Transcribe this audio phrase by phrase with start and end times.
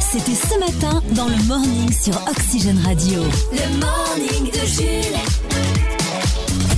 [0.00, 3.20] C'était ce matin dans le morning sur Oxygène Radio.
[3.52, 5.18] Le morning de Jules.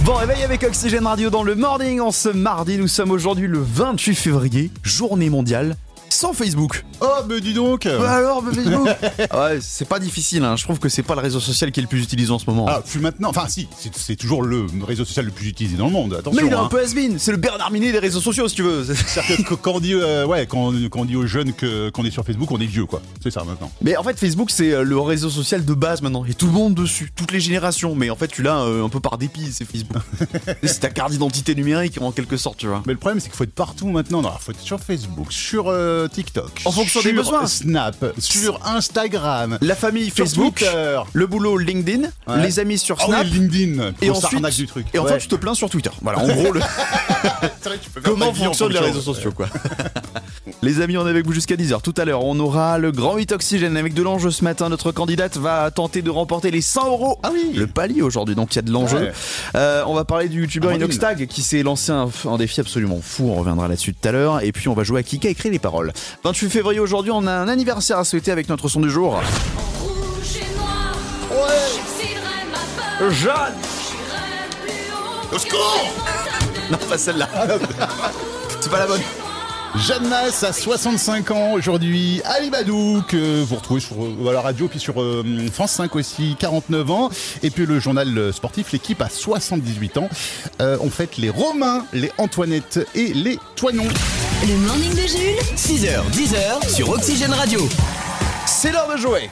[0.04, 2.78] Bon réveil avec Oxygène Radio dans le morning en ce mardi.
[2.78, 5.76] Nous sommes aujourd'hui le 28 février, journée mondiale
[6.20, 6.84] sans Facebook.
[7.00, 8.88] Oh, mais dis donc Bah alors, Facebook
[9.32, 10.54] Ouais, c'est pas difficile, hein.
[10.54, 12.44] je trouve que c'est pas le réseau social qui est le plus utilisé en ce
[12.44, 12.66] moment.
[12.68, 15.86] Ah, puis maintenant, enfin si, c'est- c'est toujours le réseau social le plus utilisé dans
[15.86, 16.38] le monde, attention.
[16.42, 16.68] Mais il est un hein.
[16.70, 18.84] peu has c'est le Bernard Minet des réseaux sociaux si tu veux.
[19.06, 22.04] C'est-à-dire que quand on dit, euh, ouais, quand, quand on dit aux jeunes que- qu'on
[22.04, 23.00] est sur Facebook, on est vieux, quoi.
[23.22, 23.72] C'est ça maintenant.
[23.80, 26.26] Mais en fait, Facebook, c'est euh, le réseau social de base maintenant.
[26.26, 27.94] Et tout le monde dessus, toutes les générations.
[27.94, 30.02] Mais en fait, tu l'as euh, un peu par dépit, c'est Facebook.
[30.64, 32.82] c'est ta carte d'identité numérique en quelque sorte, tu vois.
[32.86, 34.20] Mais le problème, c'est qu'il faut être partout maintenant.
[34.20, 37.46] Non, il faut être sur Facebook, sur euh, TikTok, En fonction des sur besoins.
[37.46, 41.00] Snap, sur Instagram, La famille Facebook, Twitter.
[41.12, 42.42] le boulot LinkedIn, Ouais.
[42.42, 43.24] les amis sur Ah Snap.
[43.24, 43.92] oui, LinkedIn.
[44.02, 44.86] et ensuite, du truc.
[44.92, 45.90] et enfin, tu te plains sur Twitter.
[46.02, 46.60] Voilà, en gros, le,
[47.62, 49.46] C'est vrai, tu peux faire comment fonctionnent les réseaux sociaux, quoi.
[50.62, 51.80] les amis, on est avec vous jusqu'à 10h.
[51.80, 54.68] Tout à l'heure, on aura le grand 8 oxygène avec de l'enjeu ce matin.
[54.68, 57.18] Notre candidate va tenter de remporter les 100 euros.
[57.22, 57.52] Ah oui.
[57.54, 58.98] Le palier aujourd'hui, donc il y a de l'enjeu.
[58.98, 59.12] Ouais.
[59.56, 60.72] Euh, on va parler du youtubeur.
[60.74, 63.30] Inoxtag qui s'est lancé un, un défi absolument fou.
[63.30, 64.42] On reviendra là-dessus tout à l'heure.
[64.42, 65.92] Et puis on va jouer à qui a écrit les paroles.
[66.24, 69.14] 28 février aujourd'hui, on a un anniversaire à souhaiter avec notre son du jour.
[69.80, 70.94] Rouge et noir,
[73.00, 73.54] ma Jeanne
[73.88, 75.34] j'irai plus haut.
[75.34, 75.86] Au secours
[76.70, 77.28] Non, pas celle-là.
[78.60, 79.00] C'est pas la bonne.
[79.76, 82.20] Jeanne Masse a 65 ans aujourd'hui.
[82.24, 85.94] Ali Badou, que vous retrouvez sur euh, à la radio, puis sur euh, France 5
[85.94, 87.10] aussi, 49 ans.
[87.42, 90.08] Et puis le journal euh, sportif, l'équipe a 78 ans.
[90.60, 93.88] Euh, on fête les Romains, les Antoinette et les Toinons.
[94.46, 95.56] Le morning de Jules.
[95.56, 97.60] 6h, 10h sur Oxygène Radio.
[98.46, 99.30] C'est l'heure de jouer.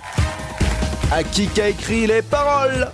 [1.11, 2.91] À qui a écrit les paroles?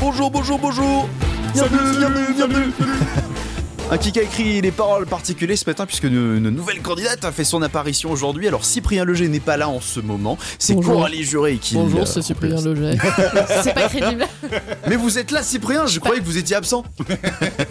[0.00, 1.08] Bonjour, bonjour, bonjour.
[1.54, 2.72] Bienvenue, bienvenue, bienvenue.
[3.90, 7.32] À qui a écrit les paroles particulières ce matin puisque une, une nouvelle candidate a
[7.32, 8.46] fait son apparition aujourd'hui.
[8.46, 10.36] Alors Cyprien Leger n'est pas là en ce moment.
[10.58, 10.78] C'est.
[10.78, 11.74] Coralie Juré qui.
[11.74, 12.60] Bonjour, euh, c'est Cyprien.
[12.60, 12.98] Leger.
[13.62, 14.26] C'est pas crédible.
[14.86, 16.84] Mais vous êtes là, Cyprien Je croyais que vous étiez absent.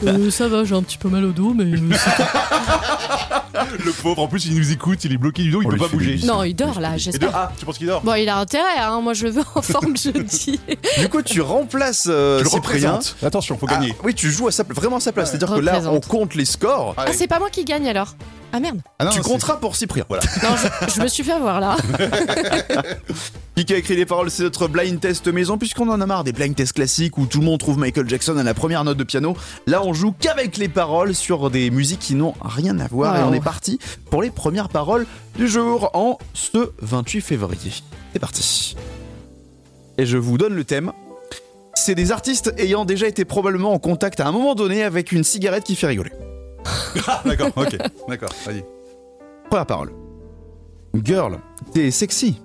[0.05, 1.77] Euh, ça va, j'ai un petit peu mal au dos, mais euh,
[3.85, 5.75] Le pauvre, en plus, il nous écoute, il est bloqué du dos, il On peut
[5.75, 6.19] lui pas fait bouger.
[6.25, 6.97] Non, il dort là, Et de...
[6.99, 7.31] j'espère.
[7.33, 8.99] Ah, tu penses qu'il dort Bon, il a intérêt, hein.
[9.01, 10.59] moi je le veux en forme jeudi.
[10.99, 12.91] Du coup, tu remplaces euh, Tu le Cyprien.
[12.91, 13.15] représentes.
[13.23, 13.95] Attention, faut Ah, gagner.
[14.03, 15.29] oui, tu joues à sa, vraiment à sa place.
[15.31, 16.07] C'est-à-dire que là, on Représente.
[16.07, 16.93] compte les scores.
[16.97, 18.15] Ah, c'est pas moi qui gagne alors
[18.53, 18.79] Ah merde.
[18.99, 20.05] Ah non, tu compteras pour Cyprien.
[20.07, 20.23] Voilà.
[20.43, 21.75] Non, je, je me suis fait avoir là.
[23.55, 26.31] Qui a écrit les paroles, c'est notre blind test maison, puisqu'on en a marre des
[26.31, 29.03] blind tests classiques où tout le monde trouve Michael Jackson à la première note de
[29.03, 29.35] piano.
[29.65, 33.17] Là, on joue qu'avec les paroles sur des musiques qui n'ont rien à voir.
[33.17, 37.71] Et on est parti pour les premières paroles du jour en ce 28 février.
[38.13, 38.75] C'est parti.
[39.97, 40.93] Et je vous donne le thème.
[41.73, 45.23] C'est des artistes ayant déjà été probablement en contact à un moment donné avec une
[45.23, 46.11] cigarette qui fait rigoler.
[47.07, 47.77] Ah, D'accord, ok.
[48.07, 48.63] D'accord, vas-y.
[49.49, 49.91] Première parole.
[51.03, 51.37] Girl,
[51.73, 52.41] t'es sexy.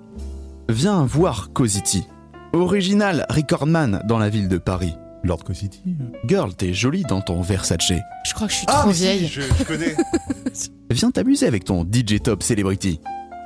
[0.69, 2.05] Viens voir Cosity.
[2.53, 4.93] Original recordman dans la ville de Paris.
[5.23, 5.81] Lord Cosity.
[6.27, 7.79] Girl, t'es jolie dans ton Versace.
[8.25, 9.27] Je crois que je suis Ah, trop mais si, vieille.
[9.27, 9.95] je, je connais.
[10.91, 12.99] Viens t'amuser avec ton DJ Top Celebrity.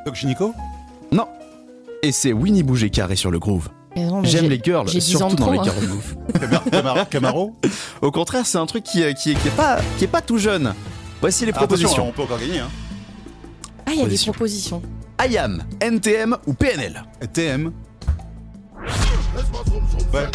[0.06, 0.54] Doc Gynéco
[1.12, 1.28] Non.
[2.04, 3.70] Et c'est Winnie Bouger carré sur le groove.
[3.96, 5.60] Mais non, mais J'aime j'ai- les girls, j'ai 10 ans surtout de dans trop, les
[5.60, 5.74] hein.
[5.74, 7.06] girl groove.
[7.10, 7.56] Camaro,
[8.02, 10.22] Au contraire, c'est un truc qui, est- qui, est- qui est pas, qui est pas
[10.22, 10.74] tout jeune.
[11.22, 12.08] Voici les Ah, propositions.
[12.08, 12.60] on peut encore gagner.
[12.60, 12.70] Hein.
[13.86, 14.32] Ah, il y a des Position.
[14.34, 14.82] propositions.
[15.28, 17.72] IAM, NTM ou PNL TM.
[20.14, 20.28] Ouais.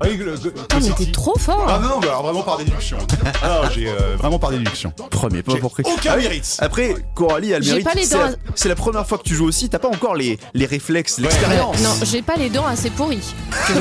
[0.00, 2.98] Ah oui, le- le- mais t'es trop fort Ah non, mais alors vraiment par déduction.
[3.42, 4.92] Alors j'ai euh, vraiment par déduction.
[5.10, 6.22] Premier, pas J'ai pour aucun Ah oui.
[6.24, 6.56] mérite.
[6.60, 7.86] Après, Coralie a le J'ai mérite.
[7.86, 9.68] pas les C'est dents la- C'est la première fois que tu joues aussi.
[9.70, 11.80] T'as pas encore les, les réflexes, l'expérience.
[11.82, 13.34] Non, j'ai pas les dents assez pourries.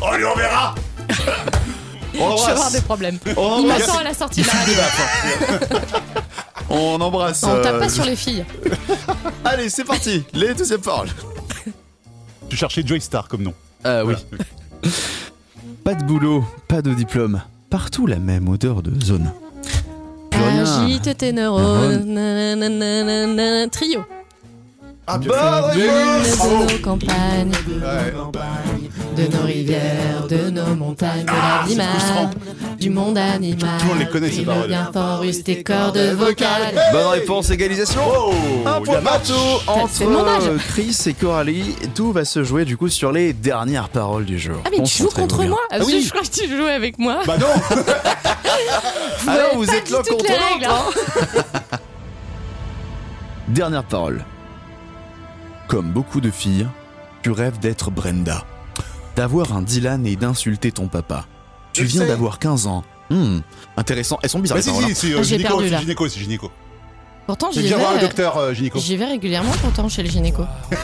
[0.00, 0.74] Oh, lui, on verra
[2.20, 3.18] On Je vais avoir des problèmes.
[3.36, 4.74] On Il m'attend à la sortie de la radio.
[6.70, 7.42] On embrasse.
[7.44, 8.44] On tape euh, pas sur les filles.
[9.44, 10.24] Allez, c'est parti.
[10.34, 11.08] Les deuxièmes paroles.
[12.48, 13.54] Tu cherchais Joy Star comme nom.
[13.84, 14.14] Ah oui.
[15.84, 17.40] Pas de boulot, pas de diplôme.
[17.70, 19.32] Partout la même odeur de zone.
[20.32, 22.04] Agite tes neurones.
[23.70, 24.04] Trio.
[25.06, 27.02] Ah, Bonne réponse.
[28.34, 28.87] Ouais.
[29.18, 32.30] De nos rivières, de nos montagnes, de la vie frustrant.
[32.30, 33.70] même, du monde animal.
[33.78, 34.68] Tout le monde les connaît, ces Prime paroles.
[34.68, 36.74] bien fort, use tes cordes vocales.
[36.92, 38.00] Bonne réponse, égalisation.
[38.06, 38.32] Oh,
[38.66, 39.32] Un point partout
[39.66, 41.74] entre Chris et Coralie.
[41.94, 44.58] Tout va se jouer du coup sur les dernières paroles du jour.
[44.64, 46.02] Ah mais tu joues contre moi Ah oui.
[46.04, 47.22] Je crois que tu jouais avec moi.
[47.26, 47.46] Bah non
[49.20, 50.70] Vous Alors vous pas êtes toutes contre l'autre.
[50.70, 51.78] hein.
[53.48, 54.24] Dernière parole.
[55.68, 56.66] Comme beaucoup de filles,
[57.22, 58.44] tu rêves d'être Brenda.
[59.18, 61.26] D'avoir un Dylan et d'insulter ton papa.
[61.72, 62.84] Tu Je viens d'avoir 15 ans.
[63.10, 63.40] Hmm,
[63.76, 64.20] intéressant.
[64.22, 66.20] Elles sont bizarres Bah si, si, c'est euh, Ah, j'ai gynéco, perdu, c'est gynéco, c'est
[66.20, 66.52] gynéco.
[67.26, 67.82] Pourtant, j'y Viens vais.
[67.82, 68.78] voir le euh, docteur euh, gynéco.
[68.78, 70.44] J'y vais régulièrement pourtant chez le gynéco.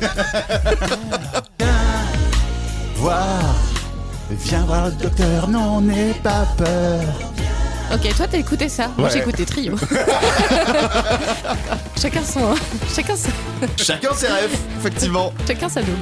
[2.96, 3.54] Voir.
[4.31, 7.02] Viens voir le docteur, non, n'aie pas peur.
[7.92, 8.88] Ok, toi t'as écouté ça.
[8.96, 9.12] Moi Ouais.
[9.14, 9.76] j'ai écouté Trio.
[12.00, 12.54] chacun son.
[12.92, 13.28] Chacun sa,
[13.76, 15.32] Chacun ses rêves, effectivement.
[15.46, 15.98] chacun sa double.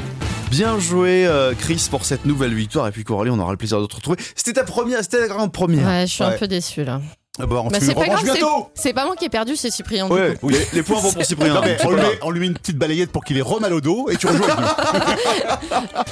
[0.53, 2.87] Bien joué, euh, Chris, pour cette nouvelle victoire.
[2.87, 4.19] Et puis, Coralie, on aura le plaisir de te retrouver.
[4.37, 5.87] C'était ta première, c'était ta grande première.
[5.87, 7.01] Ouais, je suis un peu déçu là.
[7.41, 8.69] Ah bah, on Bah, c'est pas revanche grave, c'est- bientôt.
[8.75, 10.07] c'est pas moi qui ai perdu, c'est Cyprien.
[10.07, 10.51] du Ouais, coup.
[10.51, 11.55] les, les points vont pour Cyprien.
[11.55, 13.41] Non, mais C'est on, lui met, on lui met une petite balayette pour qu'il ait
[13.43, 15.87] remal au dos et tu rejoues avec nous.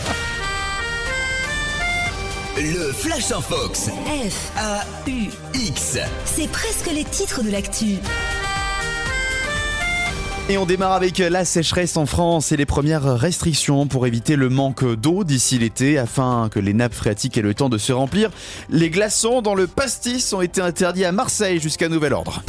[2.57, 3.89] Le Flash en Fox.
[3.89, 5.99] F, A-U-X.
[6.25, 7.97] c'est presque les titres de l'actu.
[10.51, 14.49] Et on démarre avec la sécheresse en France et les premières restrictions pour éviter le
[14.49, 18.31] manque d'eau d'ici l'été afin que les nappes phréatiques aient le temps de se remplir.
[18.69, 22.43] Les glaçons dans le pastis ont été interdits à Marseille jusqu'à nouvel ordre.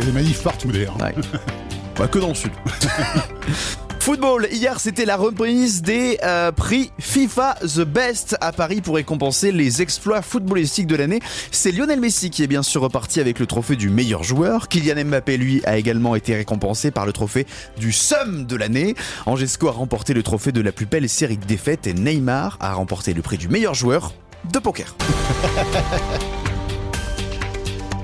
[0.00, 0.96] Et les manifs partout d'ailleurs.
[1.00, 1.14] Ouais.
[1.96, 2.50] Bah, que dans le sud.
[4.00, 9.52] Football, hier c'était la reprise des euh, prix FIFA The Best à Paris pour récompenser
[9.52, 11.20] les exploits footballistiques de l'année.
[11.50, 14.68] C'est Lionel Messi qui est bien sûr reparti avec le trophée du meilleur joueur.
[14.68, 17.46] Kylian Mbappé lui a également été récompensé par le trophée
[17.78, 18.94] du Sum de l'année.
[19.26, 22.72] Angesco a remporté le trophée de la plus belle série de défaites et Neymar a
[22.72, 24.14] remporté le prix du meilleur joueur
[24.50, 24.96] de poker.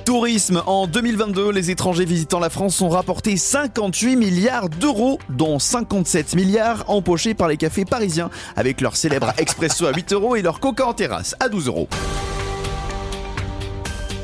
[0.06, 6.36] Tourisme, en 2022, les étrangers visitant la France ont rapporté 58 milliards d'euros, dont 57
[6.36, 10.60] milliards empochés par les cafés parisiens, avec leur célèbre expresso à 8 euros et leur
[10.60, 11.88] coca en terrasse à 12 euros.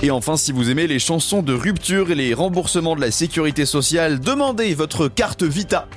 [0.03, 3.67] Et enfin, si vous aimez les chansons de rupture et les remboursements de la sécurité
[3.67, 5.89] sociale, demandez votre carte Vita.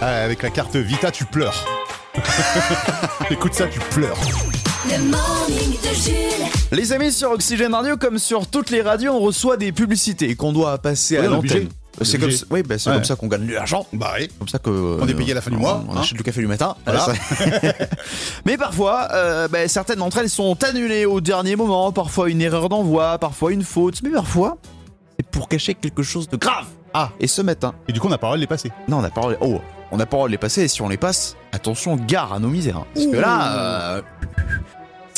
[0.00, 1.64] Ah, avec la carte Vita, tu pleures.
[3.30, 4.18] Écoute ça, tu pleures.
[4.90, 6.46] Le morning de Jules.
[6.72, 10.52] Les amis, sur Oxygène Radio, comme sur toutes les radios, on reçoit des publicités qu'on
[10.52, 11.68] doit passer Oui, à l'antenne.
[11.98, 12.96] On est C'est comme, oui, bah, c'est Ouais.
[12.96, 13.86] comme ça qu'on gagne de l'argent.
[13.92, 14.28] Bah oui.
[14.38, 16.00] comme ça que euh, On est payé à la fin du mois, On, hein.
[16.00, 16.76] achète le café du matin.
[16.86, 17.06] Voilà.
[18.46, 21.92] Mais parfois, euh, bah, certaines d'entre elles sont annulées au dernier moment.
[21.92, 24.58] Parfois une erreur d'envoi, parfois une faute, mais parfois
[25.18, 26.66] c'est pour cacher quelque chose de grave.
[26.94, 27.10] Ah.
[27.20, 28.70] Et ce matin, Et du coup, on a pas le droit de les passer.
[28.88, 29.28] non, on a pas.
[29.28, 29.60] le- Oh,
[29.90, 30.62] on a pas le droit de les passer.
[30.62, 32.76] Et si on les passe, attention, gare à nos misères.
[32.78, 32.86] hein.
[32.94, 33.52] Parce que là,
[33.96, 34.02] euh,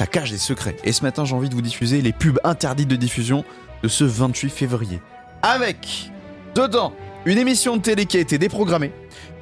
[0.00, 0.76] ça cache des secrets.
[0.82, 3.44] Et ce matin, j'ai envie de vous diffuser les pubs interdites de diffusion
[3.82, 4.98] de ce 28 février.
[5.42, 6.10] Avec
[6.54, 6.94] dedans
[7.26, 8.92] une émission de télé qui a été déprogrammée,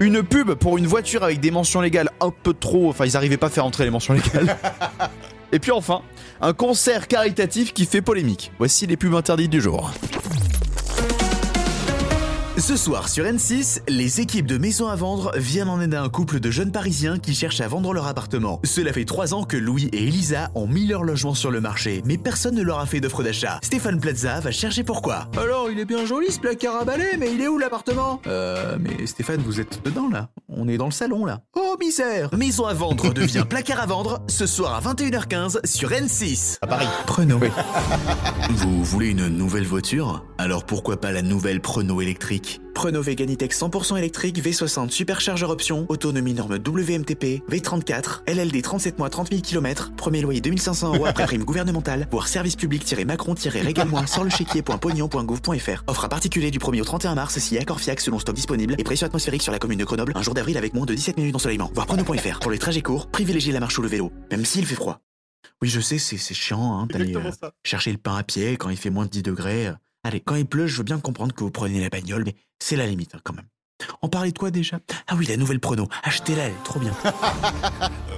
[0.01, 2.89] une pub pour une voiture avec des mentions légales un peu trop.
[2.89, 4.57] Enfin, ils arrivaient pas à faire entrer les mentions légales.
[5.53, 6.03] Et puis enfin,
[6.41, 8.51] un concert caritatif qui fait polémique.
[8.59, 9.93] Voici les pubs interdites du jour.
[12.59, 16.09] Ce soir sur N6, les équipes de Maison à vendre viennent en aide à un
[16.09, 18.61] couple de jeunes parisiens qui cherchent à vendre leur appartement.
[18.65, 22.03] Cela fait trois ans que Louis et Elisa ont mis leur logement sur le marché,
[22.05, 23.61] mais personne ne leur a fait d'offre d'achat.
[23.63, 25.29] Stéphane Plaza va chercher pourquoi.
[25.41, 28.21] Alors, il est bien joli ce placard à balai, mais il est où l'appartement?
[28.27, 31.39] Euh, mais Stéphane, vous êtes dedans là On est dans le salon là.
[31.55, 36.59] Oh misère Maison à vendre devient placard à vendre ce soir à 21h15 sur N6.
[36.61, 36.89] À Paris.
[37.07, 37.39] Prenons.
[38.51, 40.25] Vous voulez une nouvelle voiture?
[40.39, 42.48] Alors pourquoi pas la nouvelle Preno électrique?
[42.75, 49.31] Preno Veganitech 100% électrique V60 superchargeur option, autonomie norme WMTP, V34, LLD 37 mois 30
[49.31, 55.85] 000 km, premier loyer 2500 euros après prime gouvernementale, voire service public-macron-régale-moi sur le chéquier.pognon.gouv.fr.
[55.87, 58.85] Offre à particulier du 1er au 31 mars si accord fiac selon stock disponible et
[58.85, 61.33] pression atmosphérique sur la commune de Grenoble un jour d'avril avec moins de 17 minutes
[61.33, 61.71] d'ensoleillement.
[61.75, 62.39] Voir Preno.fr.
[62.41, 65.01] Pour les trajets courts, privilégiez la marche ou le vélo, même s'il fait froid.
[65.61, 67.31] Oui, je sais, c'est chiant hein, d'aller euh,
[67.65, 69.73] chercher le pain à pied quand il fait moins de 10 degrés.
[70.09, 72.77] Allez, quand il pleut, je veux bien comprendre que vous prenez la bagnole, mais c'est
[72.77, 73.45] la limite hein, quand même.
[74.01, 74.81] On parlait de quoi déjà?
[75.07, 75.87] Ah oui, la nouvelle prono.
[76.03, 76.95] Achetez-la, elle est trop bien.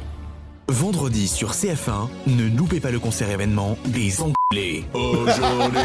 [0.71, 4.85] Vendredi sur CF1, ne loupez pas le concert événement des Anglais.
[4.95, 5.81] Aujourd'hui,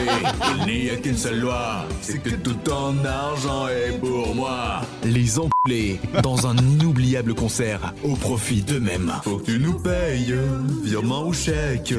[0.67, 4.81] il n'y a qu'une seule loi, c'est que tout ton argent est pour moi.
[5.03, 9.11] Les Anglais, dans un inoubliable concert, au profit d'eux-mêmes.
[9.23, 10.35] Faut que tu nous payes,
[10.83, 11.95] virement ou chèque,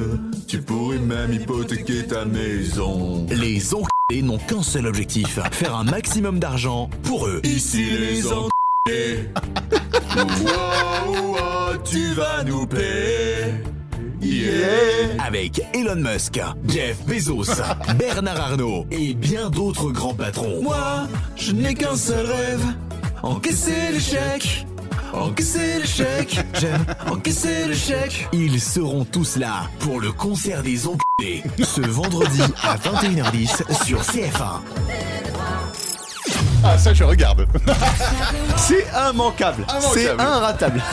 [0.47, 3.27] tu pourrais même hypothéquer ta maison.
[3.31, 7.41] Les Anglais n'ont qu'un seul objectif, faire un maximum d'argent pour eux.
[7.43, 9.33] Ici les Anglais.
[11.85, 13.55] Tu vas nous payer.
[14.23, 15.23] Yeah.
[15.25, 17.61] Avec Elon Musk, Jeff Bezos,
[17.99, 20.63] Bernard Arnault et bien d'autres grands patrons.
[20.63, 21.07] Moi,
[21.37, 22.65] je n'ai qu'un seul rêve,
[23.23, 24.67] encaisser l'échec.
[25.13, 28.29] Encaisser l'échec, j'aime encaisser l'échec.
[28.33, 34.61] Ils seront tous là pour le concert des enculés ce vendredi à 21h10 sur CF1.
[36.69, 37.47] Ah, ça, je regarde.
[38.57, 39.65] C'est immanquable.
[39.69, 39.95] Immanquable.
[39.95, 40.83] C'est inratable.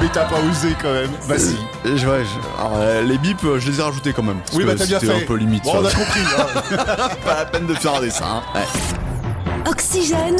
[0.00, 1.10] Mais t'as pas osé quand même.
[1.28, 1.56] Bah si.
[1.86, 4.38] Euh, je- ouais, je- alors, euh, les bips, euh, je les ai rajoutés quand même.
[4.40, 5.22] parce Oui, que bah t'as bien c'était fait.
[5.22, 5.64] un peu limite.
[5.64, 6.20] Bon, on a compris.
[6.38, 6.46] hein.
[7.24, 8.24] pas la peine de faire un dessin.
[8.26, 8.42] hein.
[8.54, 8.66] Ouais.
[9.66, 10.36] Oxygène,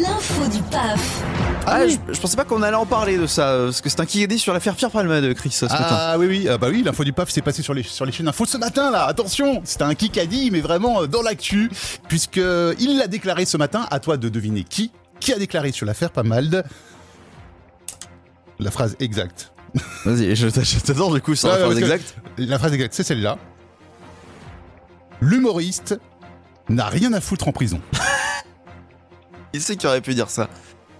[0.00, 1.22] l'info du PAF.
[1.66, 4.00] Ah, je, je pensais pas qu'on allait en parler de ça, euh, parce que c'est
[4.00, 5.76] un qui sur l'affaire Pierre Palmade, Chris, ce matin.
[5.90, 6.48] Ah oui oui.
[6.48, 8.56] Ah, bah oui l'info du PAF s'est passée sur les sur les chaînes info ce
[8.58, 9.04] matin là.
[9.06, 11.70] Attention c'était un Kikadi mais vraiment euh, dans l'actu
[12.08, 13.86] puisque euh, il l'a déclaré ce matin.
[13.90, 16.64] À toi de deviner qui qui a déclaré sur l'affaire Palmade.
[18.60, 19.52] La phrase exacte.
[20.04, 22.14] Vas-y, je, je t'adore du coup sur Ouais, la phrase exacte.
[22.38, 23.36] la phrase exacte c'est celle-là.
[25.20, 25.98] L'humoriste
[26.68, 27.80] n'a rien à foutre en prison
[29.52, 30.48] Qui c'est qui aurait pu dire ça?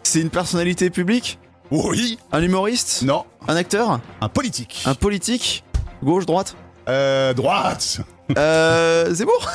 [0.03, 1.39] C'est une personnalité publique?
[1.71, 2.19] Oui.
[2.33, 3.03] Un humoriste?
[3.03, 3.25] Non.
[3.47, 4.01] Un acteur?
[4.21, 4.83] Un politique.
[4.87, 5.65] Un politique?
[6.03, 6.57] Gauche, droite?
[6.89, 8.01] Euh, droite.
[8.37, 9.13] Euh.
[9.15, 9.49] Zemmour?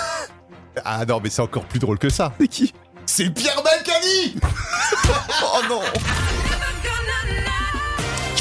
[0.83, 2.33] Ah non mais c'est encore plus drôle que ça.
[2.39, 2.73] C'est qui?
[3.05, 4.35] C'est Pierre Balkany.
[5.43, 5.81] Oh non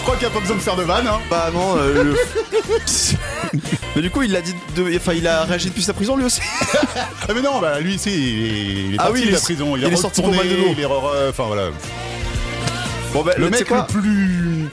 [0.05, 1.19] crois qu'il n'y a pas besoin de faire de vanne hein.
[1.31, 2.17] Bah non, euh, le-
[3.97, 4.97] Mais du coup, il l'a dit de...
[4.97, 6.41] Enfin, il a réagi depuis sa prison lui aussi
[7.29, 9.43] Ah mais non, bah lui, c'est il est, Ah parti oui, de il la est-
[9.43, 10.67] prison, il, il est sorti pour mal de dos.
[10.73, 11.71] il est re- enfin voilà.
[13.13, 14.69] Bon bah, Le mec le plus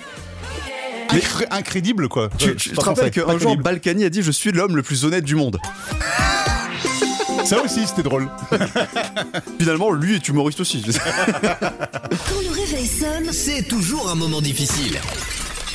[1.10, 2.30] incré- incrédible quoi.
[2.38, 3.56] Tu, tu te rappelles qu'un jour.
[3.58, 5.58] Balkany a dit Je suis l'homme le plus honnête du monde.
[7.46, 8.30] Ça aussi, c'était drôle.
[9.60, 10.82] Finalement, lui est humoriste aussi.
[10.84, 14.98] Quand le réveil sonne, C'est toujours un moment difficile.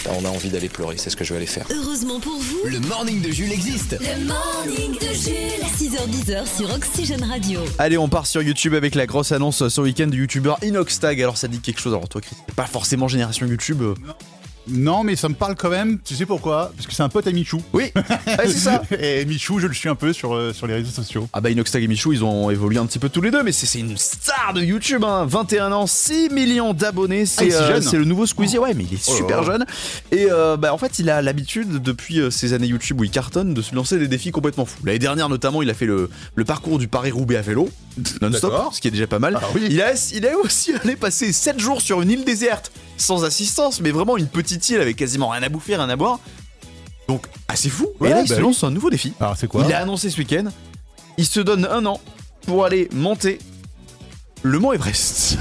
[0.08, 1.66] On a envie d'aller pleurer, c'est ce que je vais aller faire.
[1.68, 3.99] heureusement pour vous, Le morning de Jules existe.
[4.00, 5.66] le morning de Jules.
[5.76, 7.61] 6h10 sur Oxygène Radio.
[7.78, 11.20] Allez, on part sur YouTube avec la grosse annonce ce week-end du youtubeur Inoxtag.
[11.20, 11.92] Alors, ça dit quelque chose.
[11.92, 13.82] Alors, toi, Chris, t'es pas forcément génération YouTube.
[13.82, 13.94] euh.
[14.68, 15.99] Non, mais ça me parle quand même.
[16.04, 16.73] Tu sais pourquoi?
[16.76, 17.62] Parce que c'est un pote à Michou.
[17.73, 18.82] Oui, ouais, c'est ça.
[18.99, 21.28] Et Michou, je le suis un peu sur, euh, sur les réseaux sociaux.
[21.32, 23.52] Ah bah Inoxtag et Michou, ils ont évolué un petit peu tous les deux, mais
[23.52, 25.25] c'est une star de YouTube, hein.
[25.28, 27.82] 21 ans, 6 millions d'abonnés, Ah, c'est si euh, jeune.
[27.82, 29.64] c'est le nouveau Squeezie, ouais, mais il est Oh super jeune.
[30.11, 33.11] Et euh, bah en fait, il a l'habitude, depuis euh, ces années YouTube où il
[33.11, 34.78] cartonne, de se lancer des défis complètement fous.
[34.85, 37.68] L'année dernière notamment, il a fait le, le parcours du Paris-Roubaix à vélo,
[38.20, 39.38] non-stop, ce qui est déjà pas mal.
[39.40, 39.66] Ah oui.
[39.70, 43.80] Il, a, il a aussi allé passer 7 jours sur une île déserte, sans assistance,
[43.80, 46.18] mais vraiment une petite île avec quasiment rien à bouffer, rien à boire.
[47.08, 47.86] Donc assez fou.
[48.00, 48.46] Ouais, et là, il bah se oui.
[48.46, 49.12] lance un nouveau défi.
[49.20, 50.46] Alors c'est quoi Il a annoncé ce week-end,
[51.18, 52.00] il se donne un an
[52.46, 53.38] pour aller monter
[54.42, 55.38] le mont Everest.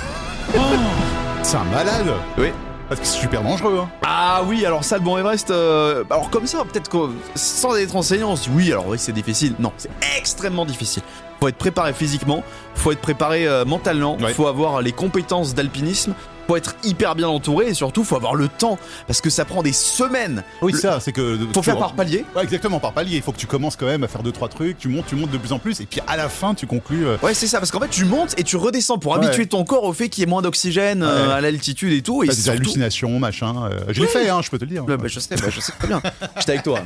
[1.44, 2.08] C'est un malade
[2.38, 2.48] Oui.
[2.88, 3.80] Parce que c'est super dangereux.
[3.82, 3.90] Hein.
[4.04, 6.98] Ah oui, alors ça, le mont Everest, euh, alors comme ça, peut-être que
[7.34, 9.56] sans être enseignant, on se dit oui, alors oui, c'est difficile.
[9.58, 11.02] Non, c'est extrêmement difficile.
[11.40, 12.44] Faut être préparé physiquement,
[12.76, 14.34] faut être préparé euh, mentalement, Ouais.
[14.36, 16.14] faut avoir les compétences d'alpinisme,
[16.48, 19.64] faut être hyper bien entouré et surtout faut avoir le temps parce que ça prend
[19.64, 20.44] des semaines.
[20.62, 21.38] Oui, Le- ça, c'est que.
[21.54, 22.26] Faut faire par palier.
[22.36, 23.16] Ouais, exactement, par palier.
[23.18, 24.78] Il faut que tu commences quand même à faire deux trois trucs.
[24.78, 27.06] Tu montes, tu montes de plus en plus, et puis à la fin, tu conclus.
[27.08, 29.26] euh, Ouais, c'est ça, parce qu'en fait, tu montes et tu redescends pour Ouais.
[29.26, 31.34] habituer ton corps au fait qu'il y ait moins d'oxygène euh, Ouais.
[31.34, 32.24] à l'altitude et tout.
[32.24, 33.70] Et des surtout- hallucinations, machin.
[33.72, 34.12] euh, je l'ai Oui.
[34.12, 34.84] fait, hein, je peux te le dire.
[34.86, 36.02] Bah, je sais, bah, je sais très bien.
[36.38, 36.80] J'étais avec toi.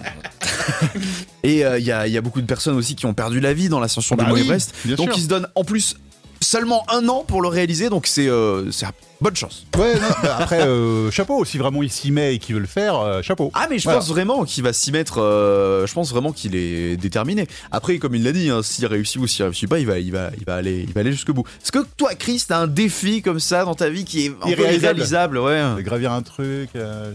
[1.44, 3.70] Et il y, a, y a beaucoup de personnes aussi qui ont perdu la vie
[3.70, 4.74] dans l'ascension Bah du Mont Everest.
[4.86, 5.18] Donc sûr.
[5.18, 5.96] ils se donnent en plus
[6.42, 7.90] seulement un an pour le réaliser.
[7.90, 8.86] Donc c'est euh, c'est
[9.22, 9.66] bonne chance.
[9.78, 12.68] Ouais, non, bah, après, euh, chapeau, si vraiment il s'y met et qu'il veut le
[12.68, 13.52] faire, euh, chapeau.
[13.54, 14.00] Ah mais je Voilà.
[14.00, 15.16] pense vraiment qu'il va s'y mettre.
[15.18, 17.48] je pense vraiment qu'il est déterminé.
[17.72, 20.12] Après, comme il l'a dit, hein, s'il réussit ou s'il réussit pas, il va, il
[20.12, 21.46] va, il va aller, il va aller jusqu'au bout.
[21.62, 25.38] Est-ce que toi, Chris, t'as un défi comme ça dans ta vie qui est Irréalisable.
[25.38, 25.62] Ouais.
[25.76, 26.70] De gravir un truc.
[26.76, 27.12] Euh,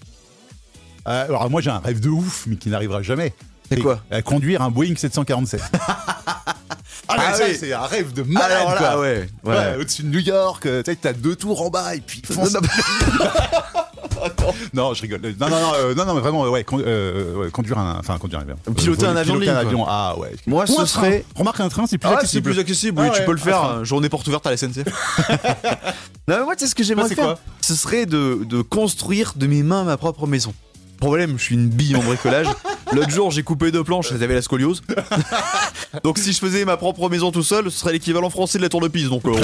[1.06, 3.34] alors moi j'ai un rêve de ouf, mais qui n'arrivera jamais.
[3.70, 4.00] C'est quoi?
[4.24, 5.60] Conduire un Boeing 747.
[7.08, 7.56] ah, Ah oui.
[7.58, 9.00] c'est un rêve de malade Alors là, quoi.
[9.00, 9.28] ouais.
[9.44, 9.76] Ouais, ouais.
[9.80, 12.52] au-dessus de New York, euh, tu sais, t'as deux tours en bas et puis fonce.
[12.54, 12.60] Non,
[14.72, 15.20] non, je rigole.
[15.38, 17.98] Non, non, non, euh, non, non, mais vraiment, euh, ouais, con- euh, ouais, conduire un,
[17.98, 18.56] enfin, conduire un avion.
[18.74, 20.34] Piloter Euh, un avion piloter un avion, ah ouais.
[20.46, 22.50] Moi, Ou ce serait- Remarque un train, c'est plus Ah, c'est accessible.
[22.50, 23.60] plus accessible, Ah oui, tu ouais, peux le faire.
[23.60, 23.68] train.
[23.80, 24.86] euh, Journée porte ouverte à la SNCF.
[26.28, 29.34] non, mais moi, tu sais ce que j'aimerais c'est faire Ce serait de, de construire
[29.36, 30.54] de mes mains ma propre maison.
[30.98, 32.46] Problème, je suis une bille en bricolage.
[32.92, 34.82] L'autre jour, j'ai coupé deux planches, elles avaient la scoliose.
[36.04, 38.68] donc, si je faisais ma propre maison tout seul, ce serait l'équivalent français de la
[38.68, 39.08] tour de Pise.
[39.08, 39.34] Donc, euh,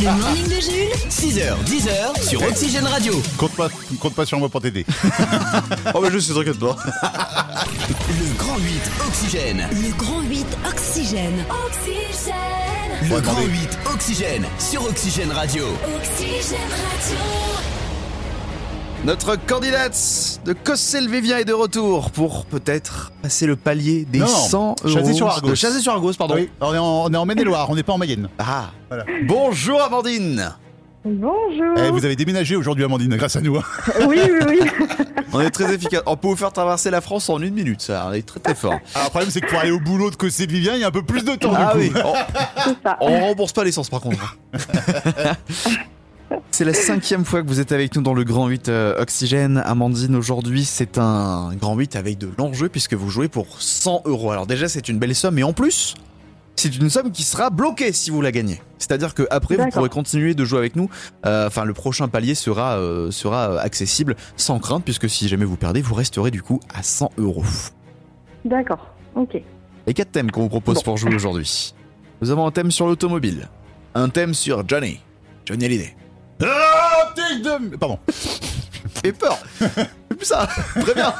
[0.00, 0.90] Le morning de Jules.
[1.08, 3.20] 6h, 10h sur Oxygène Radio.
[3.36, 3.68] Compte pas,
[4.00, 4.84] compte pas sur moi pour t'aider.
[5.94, 6.76] oh, mais je sais, t'inquiète pas.
[8.08, 9.68] Le grand 8 Oxygène.
[9.72, 11.44] Le grand 8 Oxygène.
[11.66, 12.34] Oxygène,
[13.02, 13.46] Le grand attendez.
[13.46, 15.64] 8 Oxygène sur Oxygène Radio.
[15.96, 17.79] Oxygène Radio.
[19.04, 24.76] Notre candidate de Cossel-Vévien est de retour pour peut-être passer le palier des Non, 100
[24.84, 24.94] euros.
[24.94, 25.48] Chazé-sur-Argos.
[25.48, 26.34] De Chazé-sur-Argos, pardon.
[26.34, 28.28] Oui, on est en, on est en Maine-et-Loire, on n'est pas en Mayenne.
[28.38, 28.70] Ah.
[28.88, 29.06] Voilà.
[29.26, 30.52] Bonjour, Amandine.
[31.02, 31.74] Bonjour.
[31.78, 33.56] Eh, vous avez déménagé aujourd'hui, Amandine, grâce à nous.
[33.56, 33.62] hein.
[34.06, 34.86] Oui, oui, oui.
[35.32, 36.02] On est très efficace.
[36.04, 38.06] On peut vous faire traverser la France en une minute, ça.
[38.10, 38.72] On est très très fort.
[38.94, 40.84] Alors, le problème, c'est que pour aller au boulot de Cossé de Vivien, il y
[40.84, 41.52] a un peu plus de temps.
[41.56, 41.90] Ah du oui.
[41.90, 42.00] coup.
[42.04, 42.14] On,
[42.64, 42.98] C'est ça.
[43.00, 44.36] on rembourse pas l'essence par contre.
[46.50, 49.62] C'est la cinquième fois que vous êtes avec nous dans le Grand 8 euh, Oxygène.
[49.64, 54.30] Amandine, aujourd'hui, c'est un Grand 8 avec de l'enjeu puisque vous jouez pour 100 euros.
[54.30, 55.94] Alors déjà, c'est une belle somme et en plus,
[56.56, 58.60] c'est une somme qui sera bloquée si vous la gagnez.
[58.78, 60.88] C'est-à-dire que après, vous pourrez continuer de jouer avec nous.
[61.26, 65.56] Euh, Enfin, le prochain palier sera, euh, sera accessible sans crainte puisque si jamais vous
[65.56, 67.44] perdez, vous resterez du coup à 100 euros.
[68.44, 69.40] D'accord, ok.
[69.86, 70.82] Les quatre thèmes qu'on vous propose Bon.
[70.82, 71.74] pour jouer aujourd'hui.
[72.20, 73.48] Nous avons un thème sur l'automobile,
[73.94, 75.00] un thème sur Johnny,
[75.46, 75.96] Johnny Hallyday.
[76.42, 77.98] Ah, de- Pardon.
[78.08, 79.38] Fait peur.
[79.58, 80.46] C'est plus ça.
[80.80, 81.12] Très bien.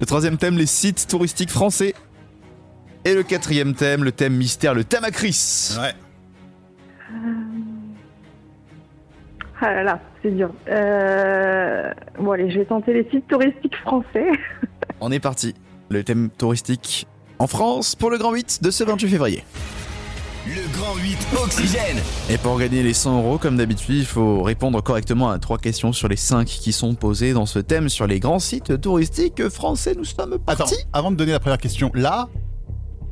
[0.00, 1.94] Le troisième thème, les sites touristiques français.
[3.04, 5.76] Et le quatrième thème, le thème mystère, le thème à Chris.
[5.80, 5.94] Ouais.
[9.60, 10.50] Ah là là, c'est dur.
[10.68, 11.92] Euh...
[12.20, 14.26] Bon allez, je vais tenter les sites touristiques français.
[15.00, 15.54] On est parti.
[15.90, 17.06] Le thème touristique
[17.38, 19.44] en France pour le Grand 8 de ce 28 février.
[20.48, 21.98] Le Grand 8 Oxygène.
[22.30, 25.92] Et pour gagner les 100 euros, comme d'habitude, il faut répondre correctement à trois questions
[25.92, 29.92] sur les cinq qui sont posées dans ce thème sur les grands sites touristiques français.
[29.96, 30.76] Nous sommes Attends, partis.
[30.92, 32.28] avant de donner la première question, là,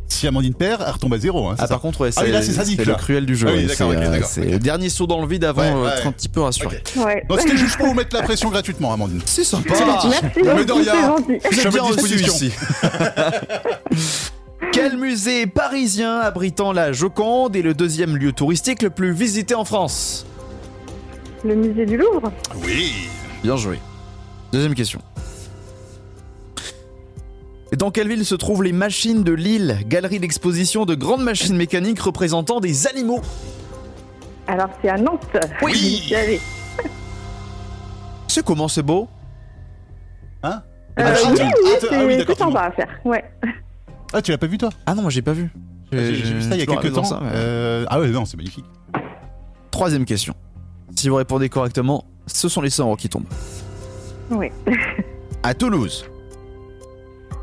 [0.08, 1.46] si Amandine perd, elle retombe à zéro.
[1.48, 2.94] Hein, c'est Ah, ça par contre, ouais, Ah oui, là, c'est sadique, le là.
[2.94, 3.48] cruel du jeu.
[3.50, 4.50] Ah oui, c'est ok, euh, d'accord, c'est ok.
[4.52, 5.90] le dernier saut dans le vide avant Ouais, euh, ouais.
[5.96, 6.80] d'être un petit peu rassuré.
[6.96, 7.04] Ok.
[7.04, 7.24] Ouais.
[7.28, 9.20] Non, c'était juste pour vous mettre la pression gratuitement, Amandine.
[9.26, 9.74] C'est sympa.
[9.78, 11.06] Merci Mais de c'est rien.
[11.16, 11.38] gentil.
[11.50, 12.32] Je me bien disposition.
[12.32, 12.52] ici.
[14.76, 19.64] Quel musée parisien abritant la Joconde est le deuxième lieu touristique le plus visité en
[19.64, 20.26] France
[21.42, 22.30] Le musée du Louvre
[22.62, 23.08] Oui.
[23.42, 23.78] Bien joué.
[24.52, 25.00] Deuxième question.
[27.72, 31.56] Et Dans quelle ville se trouvent les machines de Lille, galerie d'exposition de grandes machines
[31.56, 33.22] mécaniques représentant des animaux
[34.46, 35.38] Alors c'est à Nantes.
[35.62, 36.12] Oui.
[38.28, 39.08] C'est comment c'est beau?
[40.42, 40.60] Hein?
[40.98, 42.88] Euh, Ah, oui, oui, ah, c'est ah oui, c'est d'accord, sympa à faire.
[43.06, 43.24] Ouais.
[44.12, 44.70] Ah, tu l'as pas vu toi?
[44.86, 45.50] Ah non, moi j'ai pas vu.
[45.92, 47.04] J'ai j'ai vu ça il y a quelques temps.
[47.04, 48.64] ça, mais- Euh, Ah ouais, non, c'est magnifique.
[49.70, 50.34] Troisième question.
[50.96, 53.26] Si vous répondez correctement, ce sont les 100 euros qui tombent.
[54.30, 54.48] Oui.
[55.42, 56.06] À Toulouse,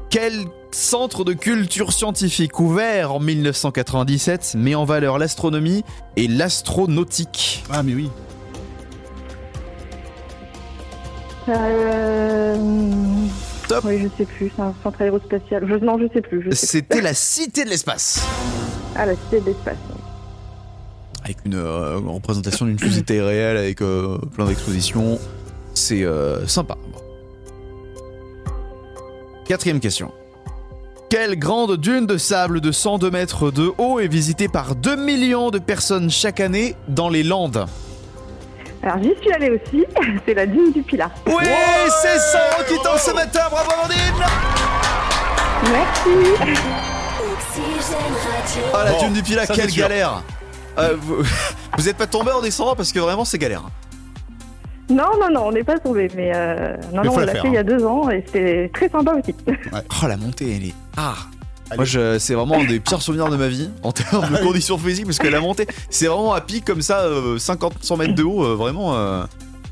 [0.10, 0.34] quel
[0.72, 5.84] centre de culture scientifique ouvert en 1997 met en valeur l'astronomie
[6.18, 7.64] et l'astronautique?
[7.70, 8.10] Ah, mais oui.
[11.50, 12.56] Euh...
[13.68, 13.84] Top.
[13.86, 14.52] Oui, je sais plus.
[14.56, 15.66] C'est un centre aérospatial.
[15.68, 15.76] Je...
[15.76, 16.50] Non, je sais plus.
[16.54, 18.26] C'était la Cité de l'espace.
[18.96, 19.78] Ah, la cité de l'espace.
[21.24, 25.18] Avec une euh, représentation d'une fusée réelle avec euh, plein d'expositions.
[25.74, 26.78] C'est euh, sympa.
[29.46, 30.12] Quatrième question.
[31.10, 35.50] Quelle grande dune de sable de 102 mètres de haut est visitée par 2 millions
[35.50, 37.66] de personnes chaque année dans les Landes?
[38.84, 39.86] Alors j'y suis allée aussi.
[40.26, 41.10] C'est la dune du Pilat.
[41.26, 41.46] Oui,
[42.02, 44.26] c'est ça qui tombe ce matin, bravo Amandine
[45.72, 46.54] Merci.
[48.74, 50.22] Ah la Bon, dune du Pilat, quelle galère
[50.78, 51.24] Euh, vous,
[51.78, 53.64] vous êtes pas tombé en descendant parce que vraiment c'est galère.
[54.90, 57.42] Non, non, non, on n'est pas tombé, mais euh, non, Mais non, on la fait
[57.46, 57.62] il y hein.
[57.62, 59.34] a deux ans et c'était très sympa aussi.
[59.72, 61.16] Oh la montée, elle est ah.
[61.70, 61.78] Allez.
[61.78, 65.06] Moi, c'est vraiment un des pires souvenirs de ma vie en termes de conditions physiques
[65.06, 68.44] parce que la montée, c'est vraiment à pic comme ça, euh, 50-100 mètres de haut,
[68.44, 69.24] euh, vraiment euh,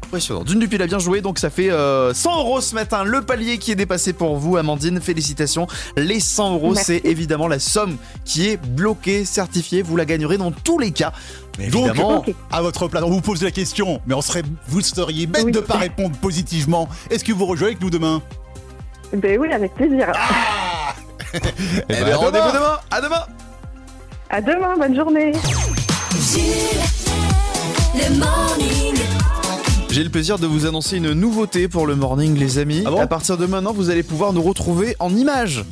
[0.06, 0.44] impressionnant.
[0.44, 3.04] Dune du Pilat, bien joué, donc ça fait euh, 100 euros ce matin.
[3.04, 5.68] Le palier qui est dépassé pour vous, Amandine, félicitations.
[5.98, 9.82] Les 100 euros, c'est évidemment la somme qui est bloquée, certifiée.
[9.82, 11.12] Vous la gagnerez dans tous les cas.
[11.60, 12.34] Mais Donc, évidemment, Ok.
[12.52, 15.52] à votre place, on vous pose la question, mais on serait, vous seriez bête Oui.
[15.52, 16.88] de pas répondre positivement.
[17.10, 18.22] Est-ce que vous rejouez avec nous demain?
[19.16, 20.08] Ben oui, avec plaisir.
[20.16, 20.71] Ah
[21.34, 21.38] Eh
[21.89, 22.54] eh ben, ben, à rendez-vous demain.
[22.54, 22.80] demain.
[22.91, 23.26] À demain.
[24.30, 25.32] À demain, bonne journée.
[26.13, 26.44] Jules,
[27.96, 28.96] le morning.
[29.89, 32.84] J'ai le plaisir de vous annoncer une nouveauté pour le morning, les amis.
[32.86, 35.63] Ah bon à partir de maintenant, vous allez pouvoir nous retrouver en images.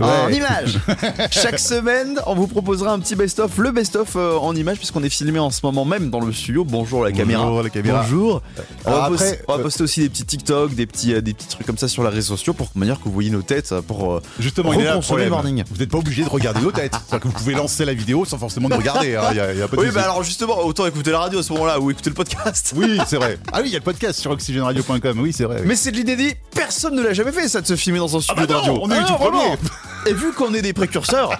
[0.00, 0.78] En images.
[1.30, 5.08] Chaque semaine, on vous proposera un petit best-of, le best-of euh, en images, puisqu'on est
[5.08, 6.64] filmé en ce moment même dans le studio.
[6.64, 7.44] Bonjour la caméra.
[7.44, 8.02] Bonjour, la caméra.
[8.02, 8.42] Bonjour.
[8.84, 11.14] On, va Alors poster, après, on va euh, poster aussi des petits TikTok, des petits,
[11.14, 13.30] euh, des petits trucs comme ça sur les réseaux sociaux pour manière que vous voyez
[13.30, 15.64] nos têtes pour Justement, il est là le morning.
[15.70, 16.92] Vous n'êtes pas obligé de regarder nos têtes.
[16.94, 19.16] C'est-à-dire que vous pouvez lancer la vidéo sans forcément nous regarder.
[19.16, 19.32] hein.
[19.34, 19.94] Y a, y a pas de Oui, souci.
[19.98, 22.72] bah alors justement, autant écouter la radio à ce moment-là ou écouter le podcast.
[22.76, 23.38] Oui, c'est vrai.
[23.52, 25.18] Ah oui, il y a le podcast sur oxygenradio.com.
[25.20, 25.56] Oui, c'est vrai.
[25.60, 25.66] oui.
[25.66, 28.20] Mais c'est de l'inédit, personne ne l'a jamais fait ça de se filmer dans un
[28.20, 28.78] studio bah de radio.
[28.82, 30.08] on est Ah, tout.
[30.08, 31.32] Et vu qu'on est des précurseurs,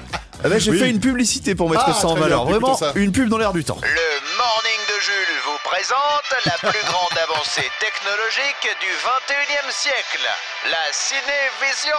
[0.44, 0.78] eh ben, j'ai Oui.
[0.78, 2.44] fait une publicité pour mettre Ah, ça en valeur.
[2.46, 3.78] bien, Vraiment, une pub dans l'air du temps.
[3.82, 10.26] Le Morning de Jules vous présente la plus grande avancée technologique du 21e siècle,
[10.70, 11.96] la cinévision.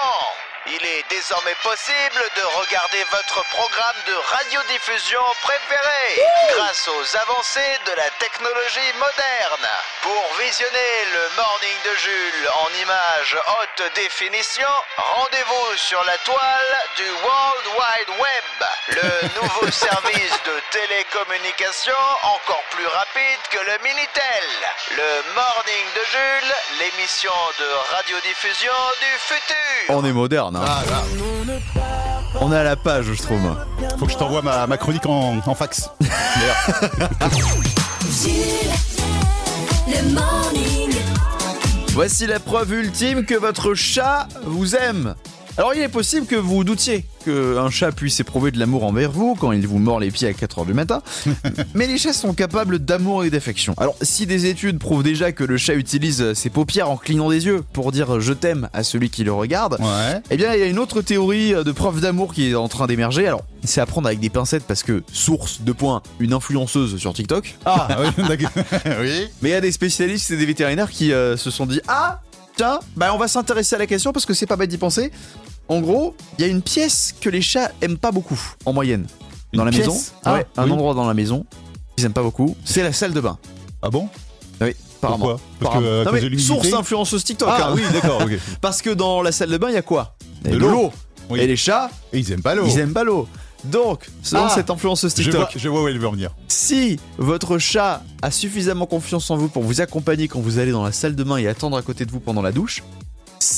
[0.67, 6.21] Il est désormais possible de regarder votre programme de radiodiffusion préféré
[6.55, 9.67] grâce aux avancées de la technologie moderne.
[10.01, 14.67] Pour visionner le Morning de Jules en images haute définition,
[14.97, 22.87] rendez-vous sur la toile du World Wide Web, le nouveau service de télécommunication encore plus
[22.87, 24.47] rapide que le Minitel.
[24.91, 29.55] Le Morning de Jules, l'émission de radiodiffusion du futur.
[29.89, 30.48] On est moderne.
[30.55, 30.61] Hein.
[30.63, 31.03] Ah.
[32.41, 33.55] On est à la page, je trouve.
[33.97, 35.89] Faut que je t'envoie ma, ma chronique en, en fax.
[39.87, 40.93] Le morning.
[41.93, 45.15] Voici la preuve ultime que votre chat vous aime.
[45.57, 49.35] Alors il est possible que vous doutiez qu'un chat puisse éprouver de l'amour envers vous
[49.35, 51.01] quand il vous mord les pieds à 4h du matin,
[51.73, 53.73] mais les chats sont capables d'amour et d'affection.
[53.77, 57.45] Alors si des études prouvent déjà que le chat utilise ses paupières en clignant des
[57.45, 60.21] yeux pour dire je t'aime à celui qui le regarde, Ouais.
[60.29, 62.87] eh bien il y a une autre théorie de preuve d'amour qui est en train
[62.87, 63.27] d'émerger.
[63.27, 67.13] Alors c'est à prendre avec des pincettes parce que source de points, une influenceuse sur
[67.13, 67.55] TikTok.
[67.65, 68.51] Ah, oui, d'accord.
[69.01, 69.27] oui.
[69.41, 72.21] Mais il y a des spécialistes et des vétérinaires qui euh, se sont dit Ah,
[72.55, 75.11] tiens, bah on va s'intéresser à la question parce que c'est pas bête d'y penser.
[75.69, 79.05] En gros, il y a une pièce que les chats aiment pas beaucoup, en moyenne.
[79.53, 79.99] Dans Une la pièce maison.
[80.25, 80.71] Ah, ouais, un oui.
[80.71, 81.45] endroit dans la maison
[81.95, 82.55] qu'ils aiment pas beaucoup.
[82.65, 83.37] C'est la salle de bain.
[83.81, 84.09] Ah bon?
[84.61, 85.17] Oui, apparemment.
[85.25, 85.39] Pourquoi?
[85.59, 87.49] Parce que, Non, mais l'humidité source influenceuse TikTok.
[87.51, 87.73] Ah hein.
[87.75, 88.21] oui, d'accord.
[88.61, 90.15] Parce que dans la salle de bain, il y a quoi?
[90.43, 90.91] De l'eau.
[91.29, 91.39] Oui.
[91.39, 92.65] Et les chats, Et ils aiment pas l'eau.
[92.67, 93.27] ils aiment pas l'eau.
[93.65, 96.31] Donc, selon Ah, cette influenceuse Je vois, TikTok, je vois où elle veut en venir.
[96.47, 100.83] si votre chat a suffisamment confiance en vous pour vous accompagner quand vous allez dans
[100.83, 102.83] la salle de bain et attendre à côté de vous pendant la douche,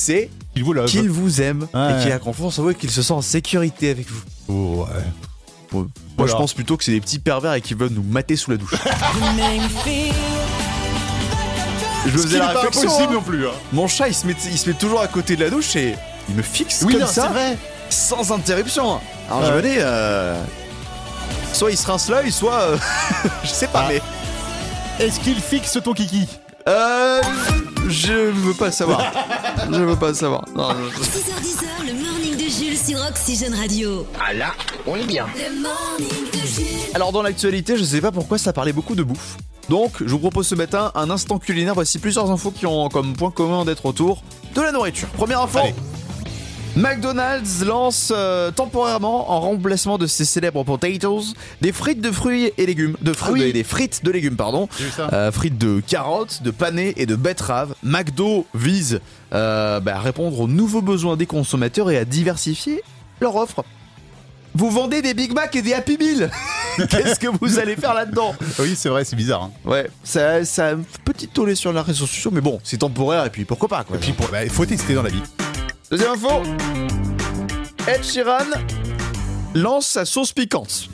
[0.02, 2.00] c'est vous qu'il vous aime Ouais.
[2.00, 4.22] et qu'il a confiance en vous et qu'il se sent en sécurité avec vous.
[4.50, 5.04] Oh, ouais.
[5.72, 5.88] Bon, Moi,
[6.18, 6.32] Voilà.
[6.34, 8.58] je pense plutôt que c'est des petits pervers et qu'ils veulent nous mater sous la
[8.58, 8.74] douche.
[12.06, 13.08] je faisais la pas hein.
[13.12, 13.48] non plus.
[13.48, 13.52] hein.
[13.72, 15.96] Mon chat, il se, met, il se met toujours à côté de la douche et
[16.30, 17.58] il me fixe Oui, comme non, ça, c'est vrai.
[17.90, 19.00] sans interruption.
[19.30, 20.44] Alors je me dis, euh,
[21.54, 22.78] soit il se rince l'œil, soit euh,
[23.44, 23.90] je sais pas, Ah.
[23.90, 24.02] mais
[25.06, 26.28] Est-ce qu'il fixe ton kiki?
[26.68, 27.22] Euh,
[27.88, 29.02] je veux pas le savoir.
[29.72, 30.46] je veux pas le savoir.
[30.56, 34.06] Non, je- 6h10, le morning de Jules sur Oxygène Radio.
[34.20, 34.54] Ah là,
[34.88, 35.26] on est bien.
[35.36, 36.66] Le morning de Jules.
[36.94, 39.38] Alors dans l'actualité, je sais pas pourquoi ça parlait beaucoup de bouffe.
[39.70, 41.74] Donc je vous propose ce matin un instant culinaire.
[41.76, 44.24] Voici plusieurs infos qui ont comme point commun d'être autour
[44.56, 45.08] de la nourriture.
[45.10, 45.60] Première info.
[45.60, 45.74] Allez.
[46.78, 52.66] McDonald's lance euh, temporairement en remplacement de ses célèbres potatoes des frites de fruits et
[52.66, 53.40] légumes, de fruits, Ah oui.
[53.48, 54.70] des, des frites de légumes pardon.
[55.12, 57.76] Euh, frites de carottes, de panais et de betteraves.
[57.84, 59.02] McDo vise
[59.34, 62.82] euh, bah, à répondre aux nouveaux besoins des consommateurs et à diversifier
[63.20, 63.66] leur offre.
[64.56, 66.32] Vous vendez des Big Mac et des Happy Meal
[66.90, 68.34] Qu'est-ce que vous allez faire là-dedans?
[68.60, 69.44] Oui, c'est vrai, c'est bizarre.
[69.44, 69.52] hein.
[69.66, 73.26] Ouais, ça, ça a un petit tollé sur la réseau sociaux, mais bon, c'est temporaire
[73.26, 73.98] et puis pourquoi pas quoi.
[73.98, 75.22] Et puis, bah, il faut tester dans la vie.
[75.92, 76.42] Deuxième info
[77.86, 78.46] Ed Sheeran
[79.54, 80.88] lance sa sauce piquante.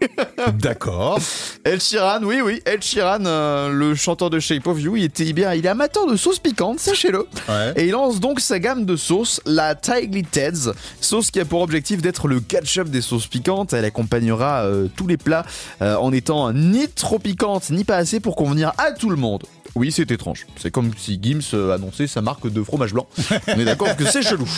[0.54, 1.18] D'accord.
[1.66, 5.34] Ed Sheeran, oui, oui, Ed Sheeran, euh, le chanteur de Shape of You, il était
[5.34, 7.26] bien, il est amateur de sauce piquante, sachez-le.
[7.46, 7.74] Ouais.
[7.76, 11.60] Et il lance donc sa gamme de sauces, la Tightly Teds, sauce qui a pour
[11.60, 13.74] objectif d'être le ketchup des sauces piquantes.
[13.74, 15.44] Elle accompagnera euh, tous les plats
[15.82, 19.42] euh, en étant ni trop piquante ni pas assez pour convenir à tout le monde.
[19.74, 20.46] Oui, c'est étrange.
[20.56, 23.06] C'est comme si Gims euh, annonçait sa marque de fromage blanc.
[23.48, 24.48] On est d'accord que c'est chelou.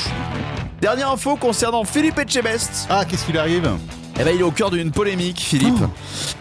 [0.81, 2.87] Dernière info concernant Philippe Etchebest.
[2.89, 3.71] Ah, qu'est-ce qu'il arrive
[4.19, 5.77] Eh ben, il est au cœur d'une polémique, Philippe.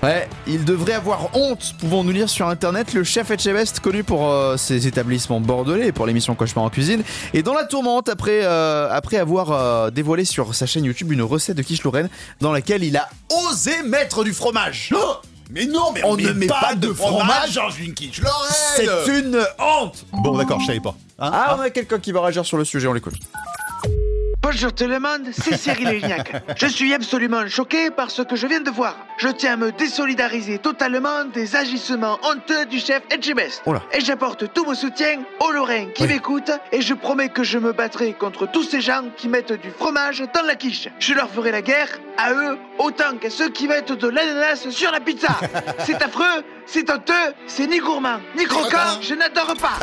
[0.01, 2.93] Ouais, il devrait avoir honte, pouvons-nous lire sur internet.
[2.93, 7.03] Le chef Etchebest, connu pour euh, ses établissements bordelais et pour l'émission Cauchemar en cuisine,
[7.34, 11.21] est dans la tourmente après, euh, après avoir euh, dévoilé sur sa chaîne YouTube une
[11.21, 12.08] recette de quiche Lorraine
[12.39, 13.10] dans laquelle il a
[13.49, 14.93] osé mettre du fromage.
[15.49, 18.21] Mais non, mais On ne met pas de fromage dans une quiche
[18.75, 20.95] C'est une honte Bon, d'accord, je savais pas.
[21.17, 23.15] Hein Ah, on a quelqu'un qui va réagir sur le sujet, on l'écoute.
[24.51, 26.31] Bonjour tout le monde, c'est Cyril Lignac.
[26.57, 28.95] Je suis absolument choqué par ce que je viens de voir.
[29.17, 33.62] Je tiens à me désolidariser totalement des agissements honteux du chef Etchebest.
[33.93, 36.09] Et j'apporte tout mon soutien aux Lorrains qui Oui.
[36.09, 39.69] m'écoutent et je promets que je me battrai contre tous ces gens qui mettent du
[39.69, 40.88] fromage dans la quiche.
[40.97, 44.91] Je leur ferai la guerre, à eux, autant qu'à ceux qui mettent de l'ananas sur
[44.91, 45.39] la pizza.
[45.85, 47.13] c'est affreux, c'est honteux,
[47.45, 49.77] c'est ni gourmand, ni croquant, je n'adore pas.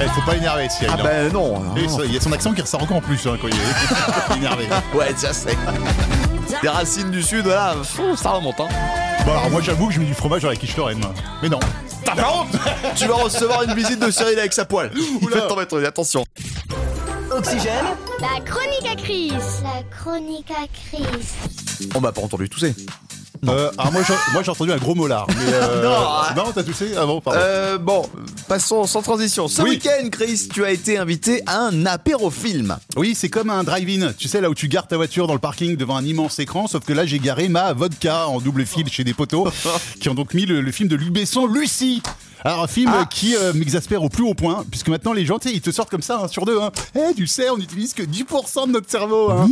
[0.00, 0.90] Eh, faut pas l'énerver, Cyril.
[0.92, 1.04] Ah hein.
[1.04, 1.62] ben non.
[1.76, 4.66] Il y a son accent qui ressort encore plus hein, quand il est énervé.
[4.94, 5.56] Ouais, ça c'est.
[6.62, 8.60] Des racines du sud, pff, ça remonte.
[8.60, 8.68] Hein.
[9.24, 11.00] Bon, alors moi j'avoue que je mets du fromage dans la quiche Lorraine.
[11.42, 11.58] Mais non.
[12.04, 12.48] T'as pas honte
[12.94, 14.90] Tu vas recevoir une visite de Cyril avec sa poêle.
[15.20, 16.24] Il va t'en mettre une, attention.
[17.30, 17.84] Oxygène,
[18.20, 19.32] La chronique à Chris.
[19.62, 21.88] La chronique à Chris.
[21.94, 22.74] On m'a pas entendu tousser.
[23.46, 25.26] Euh, alors moi, j'ai- moi j'ai entendu un gros molar.
[25.28, 25.82] Mais euh,
[26.36, 26.44] Non.
[26.44, 27.22] non, t'as touché Ah bon.
[27.28, 28.08] Euh, bon,
[28.48, 29.46] passons sans transition.
[29.48, 29.70] Ce Oui.
[29.70, 32.76] week-end, Chris, tu as été invité à un apérofilm.
[32.96, 34.12] Oui, c'est comme un drive-in.
[34.16, 36.66] Tu sais, là où tu gares ta voiture dans le parking devant un immense écran,
[36.66, 39.48] sauf que là, j'ai garé ma vodka en double fil chez des poteaux
[40.00, 42.02] qui ont donc mis le, le film de Luc Besson, Lucie.
[42.44, 43.06] Alors, un film Ah.
[43.10, 45.70] qui euh, m'exaspère au plus haut point, puisque maintenant les gens, tu sais, ils te
[45.70, 46.60] sortent comme ça, un sur deux.
[46.60, 46.70] Hein.
[46.94, 49.30] Eh, tu sais, on n'utilise que 10% de notre cerveau.
[49.30, 49.48] Hein.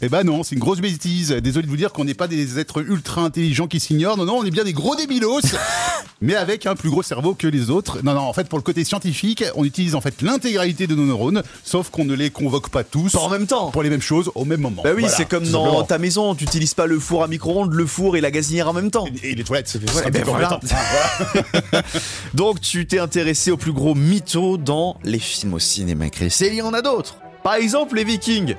[0.00, 1.30] Eh ben non, c'est une grosse bêtise.
[1.30, 4.16] Désolé de vous dire qu'on n'est pas des êtres ultra intelligents qui s'ignorent.
[4.16, 5.40] Non, non, on est bien des gros débilos,
[6.20, 7.98] mais avec un plus gros cerveau que les autres.
[8.02, 11.04] Non, non, en fait, pour le côté scientifique, on utilise en fait l'intégralité de nos
[11.04, 13.12] neurones, sauf qu'on ne les convoque pas tous.
[13.12, 13.70] Pas en même temps.
[13.70, 14.82] Pour les mêmes choses au même moment.
[14.82, 15.82] Bah oui, Voilà, c'est comme dans simplement.
[15.84, 18.72] ta maison, tu n'utilises pas le four à micro-ondes, le four et la gazinière en
[18.72, 19.06] même temps.
[19.22, 20.60] Et les toilettes, c'est Ouais, ben voilà.
[22.34, 26.36] Donc tu t'es intéressé au plus gros mythos dans les films au cinéma, Chris.
[26.40, 27.18] Et il y en a d'autres.
[27.42, 28.56] Par exemple, les Vikings.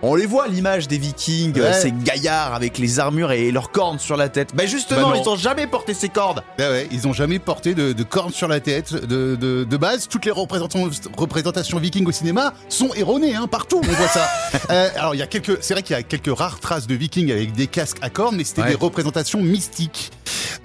[0.00, 1.72] On les voit l'image des Vikings, Ouais.
[1.72, 4.54] ces gaillards avec les armures et leurs cornes sur la tête.
[4.54, 5.22] Bah justement, Bah non.
[5.24, 6.44] ils ont jamais porté ces cordes.
[6.60, 8.94] Ah ouais, ils ont jamais porté de, de cornes sur la tête.
[8.94, 13.80] De, de, de base, toutes les représentations, représentations vikings au cinéma sont erronées, hein, partout
[13.82, 14.28] on voit ça.
[14.70, 16.94] Euh, alors il y a quelques, c'est vrai qu'il y a quelques rares traces de
[16.94, 18.68] vikings avec des casques à cornes, mais c'était Ouais.
[18.70, 20.10] des représentations mystiques.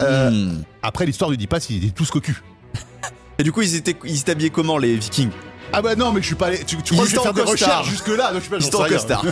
[0.02, 0.63] Euh, Hmm.
[0.82, 2.41] Après l'histoire ne dit pas s'ils étaient tous cocus.
[3.39, 5.30] Et du coup, ils étaient, ils étaient habillés comment les Vikings?
[5.76, 6.64] Ah bah non, mais je suis pas allé.
[6.64, 8.90] Tu, tu crois que je vais faire des recherches jusque là Donc je suis pas
[8.90, 9.26] costard.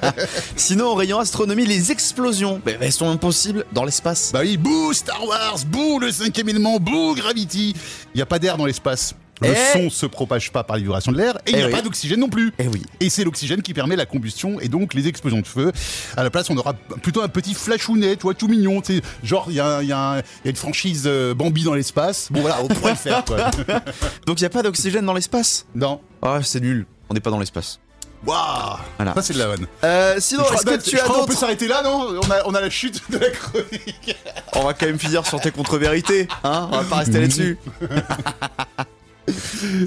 [0.56, 4.30] Sinon, au rayon astronomie, les explosions, bah, elles sont impossibles dans l'espace.
[4.32, 7.76] Bah oui, bouh Star Wars, bouh le cinquième élément, bouh Gravity.
[8.14, 9.14] Il y a pas d'air dans l'espace.
[9.42, 11.64] Le Eh son se propage pas par les vibrations de l'air et il n'y Eh
[11.64, 11.72] a oui.
[11.72, 12.52] pas d'oxygène non plus.
[12.58, 12.82] Eh oui.
[13.00, 15.72] Et c'est l'oxygène qui permet la combustion et donc les explosions de feu.
[16.16, 18.80] À la place, on aura plutôt un petit flashounet, tu vois, tout mignon.
[18.80, 19.02] tu sais.
[19.24, 22.28] Genre, il y, a y a y a une franchise euh, Bambi dans l'espace.
[22.30, 23.24] Bon voilà, on pourrait le faire.
[23.24, 23.50] Quoi.
[24.26, 25.66] Donc il n'y a pas d'oxygène dans l'espace?
[25.74, 26.00] Non.
[26.22, 26.86] Ah, c'est nul.
[27.10, 27.80] On n'est pas dans l'espace.
[28.26, 29.12] Waouh Voilà.
[29.14, 29.66] Ça, c'est de la vanne.
[29.82, 32.18] Euh, sinon, est-ce que tu as qu'on peut s'arrêter là, non?
[32.22, 34.16] On a, on a la chute de la chronique.
[34.54, 36.68] On va quand même finir sur tes contre-vérités, hein?
[36.72, 37.58] On va pas rester là-dessus.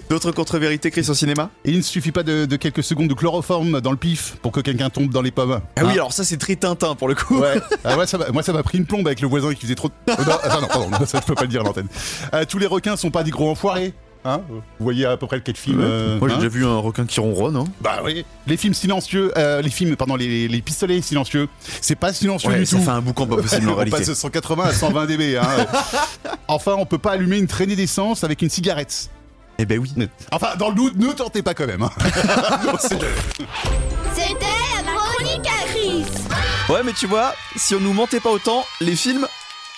[0.10, 1.50] D'autres contre-vérités, Chris, au cinéma?
[1.66, 4.60] Il ne suffit pas de, de quelques secondes de chloroforme dans le pif pour que
[4.62, 5.60] quelqu'un tombe dans les pommes.
[5.76, 7.40] Ah oui, Hein alors ça, c'est très Tintin pour le coup.
[7.40, 7.56] Ouais.
[7.84, 9.88] Ah ouais, ça moi ça m'a pris une plombe avec le voisin qui faisait trop.
[9.90, 11.88] de- Oh non, attends, non, pardon, ça je peux pas le dire à l'antenne.
[12.34, 13.94] Euh, tous les requins sont pas des gros enfoirés.
[14.26, 14.42] Hein?
[14.50, 17.06] Vous voyez à peu près quel film euh, Moi, j'ai hein déjà vu un requin
[17.06, 17.56] qui ronronne.
[17.56, 17.64] Hein.
[17.80, 18.26] Bah oui.
[18.46, 21.48] Les films silencieux, euh, les films, pardon, les, les pistolets silencieux,
[21.82, 22.84] c'est pas silencieux Ouais, du ça tout.
[22.84, 23.98] fait un boucan pas possible en on réalité.
[24.00, 25.38] passe de 180 à 120 dB.
[25.38, 25.46] Hein.
[26.50, 29.10] enfin, on peut pas allumer une traînée d'essence avec une cigarette.
[29.60, 29.92] Eh ben oui.
[30.32, 31.82] Enfin, dans le doute, ne tentez pas quand même.
[31.82, 31.90] hein.
[32.80, 34.36] C'était
[34.86, 36.06] la chronique à Chris.
[36.70, 39.28] Ouais, mais tu vois, si on nous mentait pas autant, les films,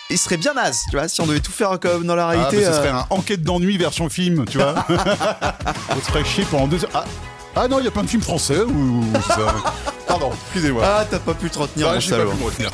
[0.10, 2.30] ils seraient bien nazes, tu vois, si on devait tout faire comme dans la Ah,
[2.30, 2.58] réalité.
[2.58, 4.76] mais ce euh, serait un enquête d'ennui version film, tu vois.
[4.89, 6.89] on se ferait chier pendant deux heures.
[6.94, 7.06] Ah,
[7.56, 9.56] ah non, il y a plein de films français ou ça.
[10.08, 10.84] Pardon, excusez-moi.
[10.86, 12.72] Ah, t'as pas pu te retenir, Ah, mon j'ai pas pu me retenir.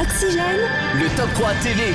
[0.00, 0.60] Oxygène,
[0.94, 1.94] Le top 3 TV.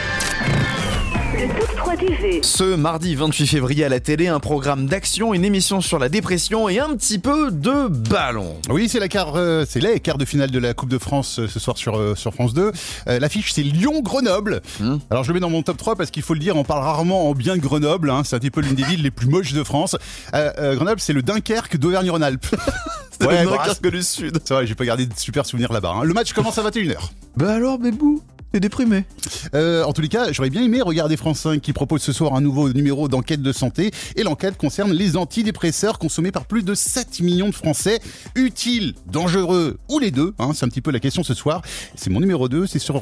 [1.39, 2.39] Le top 3 TV.
[2.43, 6.67] Ce mardi 28 février à la télé, un programme d'action, une émission sur la dépression
[6.69, 8.55] et un petit peu de ballon.
[8.69, 11.39] Oui, c'est la quart, euh, c'est les quarts de finale de la Coupe de France
[11.39, 12.71] euh, ce soir sur euh, sur France 2.
[13.07, 14.61] Euh, L'affiche c'est Lyon-Grenoble.
[14.79, 14.97] Hmm.
[15.09, 16.83] Alors je le mets dans mon top 3 parce qu'il faut le dire, on parle
[16.83, 18.09] rarement en bien de Grenoble.
[18.09, 19.95] Hein, c'est un petit peu l'une des villes les plus moches de France.
[20.33, 22.47] Euh, euh, Grenoble, c'est le Dunkerque d'Auvergne-Rhône-Alpes.
[23.21, 24.39] C'est Ouais, le bah, Dunkerque du Sud.
[24.45, 25.91] C'est vrai, j'ai pas gardé de super souvenirs là-bas.
[25.97, 26.03] hein.
[26.05, 26.95] Le match commence à 21h.
[27.35, 29.05] Bah alors, Bébou, T'es déprimé.
[29.53, 32.41] En tous les cas, j'aurais bien aimé regarder France 5 qui propose ce soir un
[32.41, 33.91] nouveau numéro d'enquête de santé.
[34.15, 37.99] Et l'enquête concerne les antidépresseurs consommés par plus de 7 millions de Français.
[38.35, 41.61] Utiles, dangereux ou les deux C'est un petit peu la question ce soir.
[41.95, 43.01] C'est mon numéro 2, c'est sur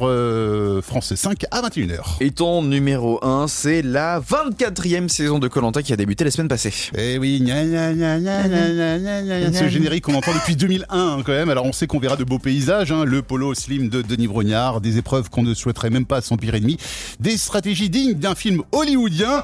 [0.84, 2.18] France 5 à 21h.
[2.20, 6.50] Et ton numéro 1, c'est la 24e saison de Colanta qui a débuté la semaine
[6.50, 6.74] passée.
[6.98, 11.50] Eh oui, gna gna générique qu'on entend depuis 2001 quand même.
[11.50, 14.98] Alors on sait qu'on verra de beaux paysages, le polo slim de Denis Brognard, des
[14.98, 16.78] épreuves qu'on ne souhaiterait même pas à son pire ennemi,
[17.20, 19.44] des stratégies dignes d'un film hollywoodien.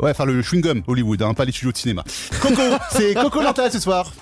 [0.00, 2.04] Ouais, enfin le chewing-gum Hollywood, hein, pas les studios de cinéma.
[2.40, 4.12] Coco, c'est Coco Lanta ce soir.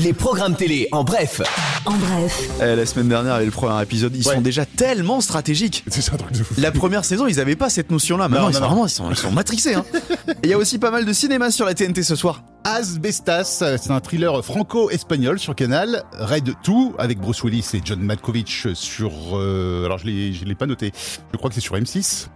[0.00, 1.40] Les programmes télé, en bref.
[1.84, 4.34] en bref, Eh, la semaine dernière et le premier épisode, ils Ouais.
[4.36, 5.82] sont déjà tellement stratégiques.
[5.88, 6.54] C'est ça un truc de fou.
[6.58, 8.28] La première saison, ils avaient pas cette notion-là.
[8.28, 8.68] Maintenant, Non, ils, non, sont non.
[8.68, 9.74] vraiment, ils sont, ils sont matrixés.
[9.74, 9.84] hein.
[10.28, 12.44] Et il y a aussi pas mal de cinéma sur la TNT ce soir.
[12.62, 16.04] Asbestas, c'est un thriller franco-espagnol sur Canal.
[16.12, 19.10] Red 2 avec Bruce Willis et John Malkovich sur.
[19.34, 20.92] euh, alors je l'ai, je l'ai pas noté.
[21.32, 22.28] Je crois que c'est sur M6.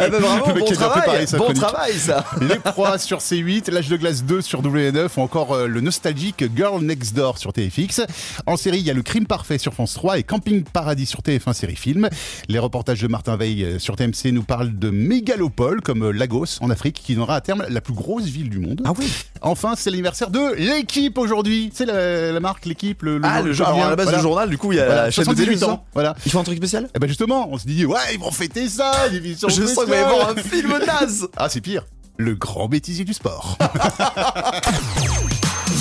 [0.00, 1.56] Eh ben, bravo, bon travail, bon chronique.
[1.62, 2.24] travail, ça.
[2.40, 6.44] Les Proies sur C8, L'âge de glace 2 sur W9 ou encore euh, le nostalgique
[6.56, 8.02] Girl Next Door sur TFX.
[8.46, 11.20] En série, il y a le crime parfait sur France 3 et Camping Paradis sur
[11.20, 12.08] TF1 série film.
[12.48, 16.58] Les reportages de Martin Veil euh, sur TMC nous parlent de mégalopole comme euh, Lagos
[16.60, 18.82] en Afrique qui donnera à terme la plus grosse ville du monde.
[18.84, 19.10] Ah oui.
[19.40, 21.70] Enfin, c'est l'anniversaire de l'équipe aujourd'hui.
[21.74, 24.18] C'est la, la marque, l'équipe, le, le Ah, le alors, à la base, voilà.
[24.18, 25.70] le journal, du coup, il y a Voilà, la chaîne de 78 télévision.
[25.70, 25.84] ans.
[25.94, 26.14] Voilà.
[26.24, 26.88] Ils font un truc spécial?
[26.94, 29.62] Et ben justement, on se dit, ouais, ils vont fêter ça, Je sens qu'il va
[29.62, 30.04] y spéciale.
[30.04, 31.28] avoir un film naze.
[31.36, 31.84] Ah, c'est pire.
[32.16, 33.56] Le grand bêtisier du sport.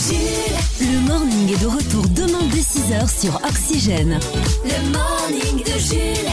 [0.08, 4.20] Jules, le morning est de retour demain dès 6h sur Oxygène.
[4.64, 6.30] Le morning de Jules.